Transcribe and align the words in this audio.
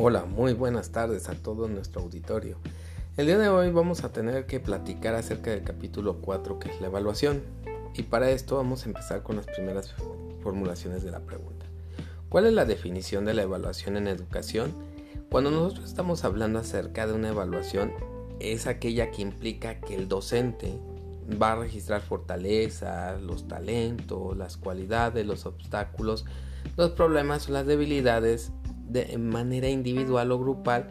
Hola, 0.00 0.26
muy 0.26 0.52
buenas 0.52 0.92
tardes 0.92 1.28
a 1.28 1.34
todo 1.34 1.66
nuestro 1.66 2.02
auditorio. 2.02 2.58
El 3.16 3.26
día 3.26 3.36
de 3.36 3.48
hoy 3.48 3.72
vamos 3.72 4.04
a 4.04 4.12
tener 4.12 4.46
que 4.46 4.60
platicar 4.60 5.16
acerca 5.16 5.50
del 5.50 5.64
capítulo 5.64 6.20
4 6.20 6.60
que 6.60 6.70
es 6.70 6.80
la 6.80 6.86
evaluación. 6.86 7.42
Y 7.94 8.04
para 8.04 8.30
esto 8.30 8.54
vamos 8.54 8.84
a 8.84 8.90
empezar 8.90 9.24
con 9.24 9.34
las 9.34 9.46
primeras 9.46 9.96
formulaciones 10.40 11.02
de 11.02 11.10
la 11.10 11.18
pregunta. 11.18 11.66
¿Cuál 12.28 12.46
es 12.46 12.52
la 12.52 12.64
definición 12.64 13.24
de 13.24 13.34
la 13.34 13.42
evaluación 13.42 13.96
en 13.96 14.06
educación? 14.06 14.72
Cuando 15.30 15.50
nosotros 15.50 15.86
estamos 15.88 16.24
hablando 16.24 16.60
acerca 16.60 17.08
de 17.08 17.14
una 17.14 17.30
evaluación, 17.30 17.90
es 18.38 18.68
aquella 18.68 19.10
que 19.10 19.22
implica 19.22 19.80
que 19.80 19.96
el 19.96 20.06
docente 20.06 20.78
va 21.42 21.54
a 21.54 21.56
registrar 21.56 22.02
fortalezas, 22.02 23.20
los 23.20 23.48
talentos, 23.48 24.36
las 24.36 24.58
cualidades, 24.58 25.26
los 25.26 25.44
obstáculos, 25.44 26.24
los 26.76 26.92
problemas 26.92 27.48
o 27.48 27.52
las 27.52 27.66
debilidades 27.66 28.52
de 28.88 29.16
manera 29.18 29.68
individual 29.68 30.32
o 30.32 30.38
grupal 30.38 30.88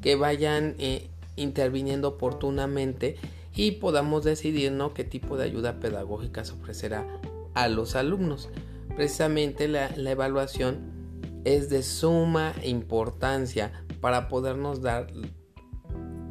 que 0.00 0.16
vayan 0.16 0.74
eh, 0.78 1.08
interviniendo 1.36 2.08
oportunamente 2.08 3.16
y 3.54 3.72
podamos 3.72 4.24
decidir 4.24 4.72
¿no? 4.72 4.92
qué 4.92 5.04
tipo 5.04 5.36
de 5.36 5.44
ayuda 5.44 5.80
pedagógica 5.80 6.44
se 6.44 6.52
ofrecerá 6.52 7.06
a 7.54 7.68
los 7.68 7.96
alumnos. 7.96 8.50
Precisamente 8.94 9.68
la, 9.68 9.90
la 9.96 10.10
evaluación 10.10 10.96
es 11.44 11.70
de 11.70 11.82
suma 11.82 12.54
importancia 12.64 13.72
para 14.00 14.28
podernos 14.28 14.82
dar 14.82 15.06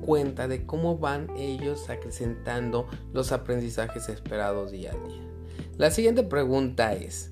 cuenta 0.01 0.47
de 0.47 0.65
cómo 0.65 0.97
van 0.97 1.29
ellos 1.35 1.89
acrecentando 1.89 2.87
los 3.11 3.31
aprendizajes 3.31 4.07
esperados 4.07 4.71
día 4.71 4.91
a 4.91 5.07
día. 5.07 5.21
La 5.77 5.91
siguiente 5.91 6.23
pregunta 6.23 6.93
es, 6.93 7.31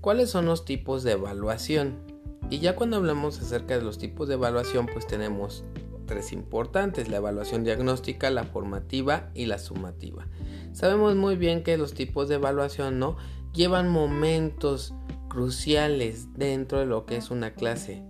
¿cuáles 0.00 0.30
son 0.30 0.46
los 0.46 0.64
tipos 0.64 1.02
de 1.02 1.12
evaluación? 1.12 2.11
Y 2.52 2.58
ya 2.58 2.76
cuando 2.76 2.98
hablamos 2.98 3.40
acerca 3.40 3.78
de 3.78 3.82
los 3.82 3.96
tipos 3.96 4.28
de 4.28 4.34
evaluación, 4.34 4.84
pues 4.84 5.06
tenemos 5.06 5.64
tres 6.04 6.34
importantes, 6.34 7.08
la 7.08 7.16
evaluación 7.16 7.64
diagnóstica, 7.64 8.28
la 8.28 8.44
formativa 8.44 9.30
y 9.32 9.46
la 9.46 9.56
sumativa. 9.56 10.28
Sabemos 10.74 11.16
muy 11.16 11.36
bien 11.36 11.62
que 11.62 11.78
los 11.78 11.94
tipos 11.94 12.28
de 12.28 12.34
evaluación 12.34 12.98
no 12.98 13.16
llevan 13.54 13.88
momentos 13.88 14.92
cruciales 15.30 16.34
dentro 16.34 16.80
de 16.80 16.84
lo 16.84 17.06
que 17.06 17.16
es 17.16 17.30
una 17.30 17.54
clase. 17.54 18.04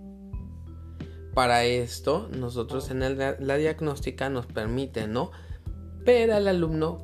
Para 1.33 1.63
esto, 1.63 2.27
nosotros 2.37 2.91
en 2.91 2.99
la 2.99 3.55
diagnóstica 3.55 4.27
nos 4.29 4.45
permite, 4.45 5.07
¿no? 5.07 5.31
Ver 6.03 6.33
al 6.33 6.49
alumno 6.49 7.01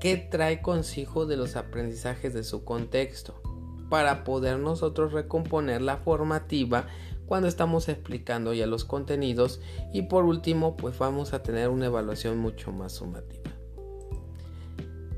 qué 0.00 0.16
trae 0.16 0.62
consigo 0.62 1.26
de 1.26 1.36
los 1.36 1.54
aprendizajes 1.54 2.32
de 2.32 2.44
su 2.44 2.64
contexto 2.64 3.42
para 3.88 4.24
poder 4.24 4.58
nosotros 4.58 5.12
recomponer 5.12 5.82
la 5.82 5.96
formativa 5.96 6.86
cuando 7.26 7.46
estamos 7.46 7.88
explicando 7.88 8.54
ya 8.54 8.66
los 8.66 8.84
contenidos 8.84 9.60
y 9.92 10.02
por 10.02 10.24
último 10.24 10.76
pues 10.76 10.98
vamos 10.98 11.34
a 11.34 11.42
tener 11.42 11.68
una 11.68 11.86
evaluación 11.86 12.38
mucho 12.38 12.72
más 12.72 12.92
sumativa. 12.92 13.50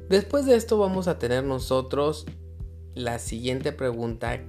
Después 0.09 0.45
de 0.45 0.57
esto 0.57 0.77
vamos 0.77 1.07
a 1.07 1.19
tener 1.21 1.45
nosotros 1.45 2.27
la 2.95 3.21
siguiente 3.21 3.73
pregunta 3.73 4.41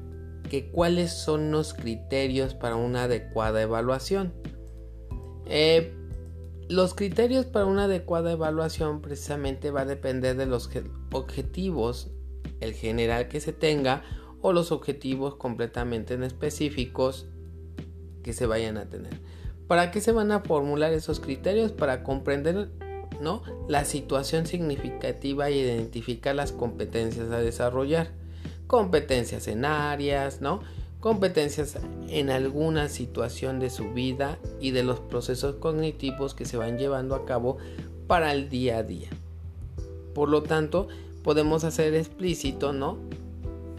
que 0.49 0.71
cuáles 0.71 1.13
son 1.13 1.51
los 1.51 1.75
criterios 1.75 2.55
para 2.55 2.75
una 2.75 3.03
adecuada 3.03 3.61
evaluación. 3.61 4.33
Eh, 5.45 5.93
los 6.67 6.95
criterios 6.95 7.45
para 7.45 7.65
una 7.65 7.83
adecuada 7.83 8.31
evaluación 8.31 9.01
precisamente 9.01 9.69
va 9.69 9.81
a 9.81 9.85
depender 9.85 10.35
de 10.35 10.47
los 10.47 10.69
objetivos 11.11 12.09
el 12.61 12.73
general 12.73 13.27
que 13.27 13.41
se 13.41 13.53
tenga 13.53 14.03
o 14.41 14.53
los 14.53 14.71
objetivos 14.71 15.35
completamente 15.35 16.13
en 16.13 16.23
específicos 16.23 17.27
que 18.23 18.33
se 18.33 18.45
vayan 18.45 18.77
a 18.77 18.89
tener. 18.89 19.13
¿Para 19.67 19.91
qué 19.91 20.01
se 20.01 20.11
van 20.11 20.31
a 20.31 20.41
formular 20.41 20.93
esos 20.93 21.19
criterios? 21.19 21.71
Para 21.71 22.03
comprender 22.03 22.69
¿no? 23.21 23.43
la 23.67 23.85
situación 23.85 24.45
significativa 24.45 25.49
e 25.49 25.57
identificar 25.57 26.35
las 26.35 26.51
competencias 26.51 27.31
a 27.31 27.39
desarrollar. 27.39 28.11
Competencias 28.67 29.47
en 29.47 29.65
áreas, 29.65 30.41
¿no? 30.41 30.61
competencias 31.01 31.77
en 32.09 32.29
alguna 32.29 32.87
situación 32.87 33.59
de 33.59 33.71
su 33.71 33.91
vida 33.91 34.37
y 34.61 34.71
de 34.71 34.83
los 34.83 34.99
procesos 34.99 35.55
cognitivos 35.55 36.35
que 36.35 36.45
se 36.45 36.57
van 36.57 36.77
llevando 36.77 37.15
a 37.15 37.25
cabo 37.25 37.57
para 38.07 38.31
el 38.31 38.49
día 38.49 38.77
a 38.77 38.83
día. 38.83 39.09
Por 40.13 40.29
lo 40.29 40.43
tanto, 40.43 40.87
podemos 41.23 41.63
hacer 41.63 41.93
explícito, 41.93 42.73
¿no? 42.73 42.97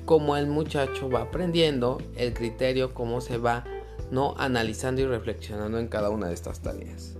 Cómo 0.04 0.36
el 0.36 0.46
muchacho 0.46 1.08
va 1.08 1.22
aprendiendo, 1.22 1.98
el 2.16 2.34
criterio, 2.34 2.92
cómo 2.94 3.20
se 3.20 3.38
va, 3.38 3.64
¿no? 4.10 4.34
Analizando 4.36 5.00
y 5.02 5.06
reflexionando 5.06 5.78
en 5.78 5.88
cada 5.88 6.10
una 6.10 6.28
de 6.28 6.34
estas 6.34 6.60
tareas. 6.60 7.16